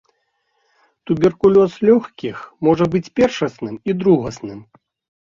Туберкулёз 1.11 1.73
лёгкіх 1.89 2.37
можа 2.69 2.85
быць 2.97 3.13
першасным 3.21 3.75
і 3.91 3.97
другасным. 4.01 4.59